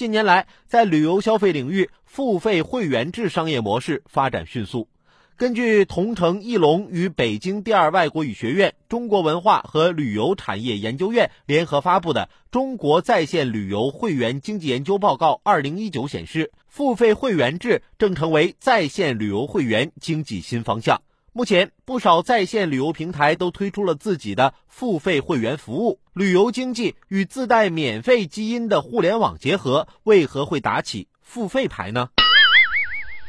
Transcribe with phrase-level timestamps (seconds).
[0.00, 4.88] 近年来，在旅游消费领域，付费会员制商业模式发展迅速。
[5.36, 21.02] 根据同城艺龙与北京第二外国语学院中国文化和旅游产业研究院联合发布的《中国在线旅游会员经济研究报告（二零一九）》显示，付费会员制正成为在线旅游会员经济新方向。
[21.32, 26.00] 目前，不少在线旅游平台都推出了自己的付费会员服务。
[26.12, 32.08] 旅游经济与自带免费基因的互联网结合，为何会打起付费牌呢？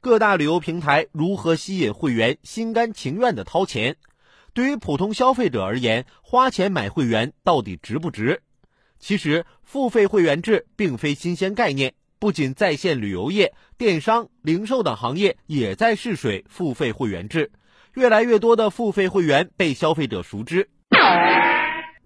[0.00, 3.96] 各大旅游平台如何吸引会员心甘情愿地掏钱？
[4.54, 8.42] 对于普通消费者而言，花钱买会员到底值不值？
[9.00, 11.94] 其实，付费会员制并非新鲜概念。
[12.20, 17.50] 不仅在线旅游业、电商、零售等行业也在试水付费会员制。
[17.94, 20.68] 越来越多的付费会员被消费者熟知，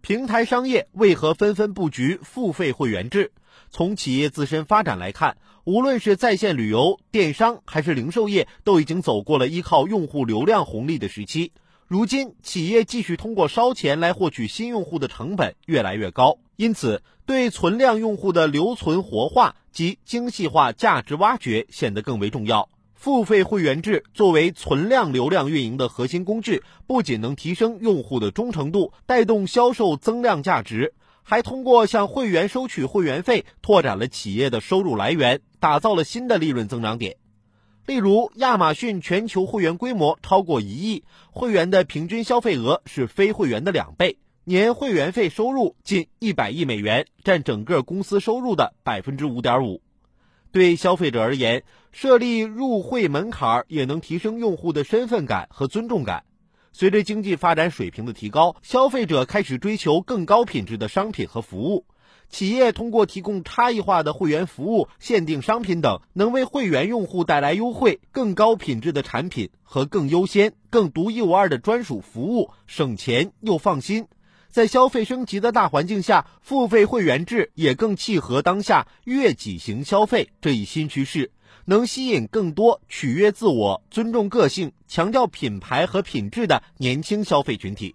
[0.00, 3.32] 平台商业为何纷纷布局付费会员制？
[3.70, 11.52] 从企业自身发展来看，无论是在线旅游、电商还是零售业，都已经走过了依靠用户流量红利的时期。
[11.86, 22.68] 如今，企业继续通过烧钱来获取新用户的成本越来越高，因此对存量用户的留存活化及精细化价值挖掘显得更为重要。
[23.00, 30.92] 付费会员制作为存量流量运营的核心工具，不仅能提升用户的忠诚度，带动销售增量价值，
[31.22, 37.16] 还通过向会员收取会员费，拓展了企业的收入来源，打造了新的利润增长点。
[37.86, 49.80] 例如，亚马逊全球会员规模超过一亿，会员的平均消费额是非会员的两倍，年会员费收入近一百亿美元，占整个公司收入的百分之五点五。
[50.52, 51.62] 对消费者而言，
[51.92, 56.24] 设立入会门槛也能提升用户的身份感和尊重感。
[56.72, 61.84] 随着经济发展水平的提高，消费者开始追求更高品质的商品和服务。
[62.28, 74.06] 企业通过提供差异化的会员服务、限定商品等，能为会员用户带来优惠、更高品质的产品和更优先、更独一无二的专属服务，省钱又放心。
[74.50, 81.30] 在消费升级的大环境下，付费会员制也更契合当下悦己型消费这一新趋势，
[81.66, 87.94] 能吸引更多取悦自我、尊重个性、强调品牌和品质的年轻消费群体。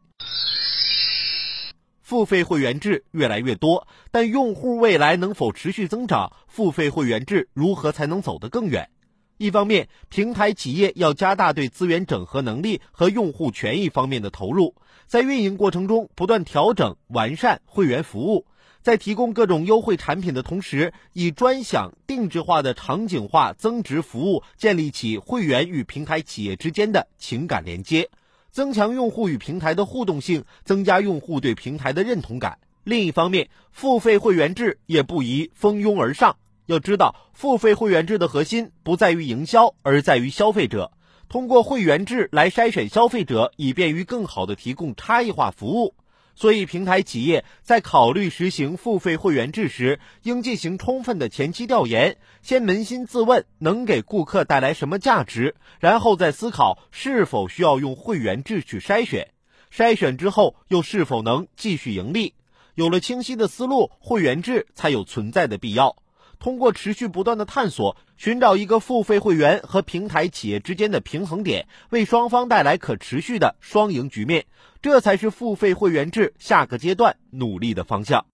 [2.02, 6.32] 付费会员制越来越多，但用户未来能否持续增长？
[6.48, 8.90] 付费会员制如何才能走得更远？
[9.38, 14.76] 一方面，平台企业要加大对资源整合能力和用户权益方面的投入，
[15.08, 18.46] 在运营过程中不断调整完善会员服务，
[18.82, 28.10] 在提供各种优惠产品的同时，以专享定制化的场景化增值服务建立起会员与平台企业之间的情感连接，
[28.52, 32.58] 增强用户与平台的互动性，增加用户对平台的认同感。
[32.86, 36.38] 另一方面，付费会员制也不宜蜂拥而上。
[36.66, 40.92] 要知道，付费会员制的核心不在于营销，而在于消费者。
[41.28, 45.96] 通过会员制来筛选消费者，以便于更好的提供差异化服务。
[46.38, 59.30] 所以，平台企业在考虑实行付费会员制时，应进行充分的前期调研，先扪心自问能给顾客带来什么价值，然后再思考是否需要用会员制去筛选。
[59.74, 62.34] 筛选之后，又是否能继续盈利？
[62.76, 65.96] 有了清晰的思路，会员制才有存在的必要。
[66.40, 74.46] 通过持续不断的探索，寻找一个付费会员和平台企业之间的平衡点，为双方带来可持续的双赢局面，
[74.82, 78.26] 这才是付费会员制下个阶段努力的方向。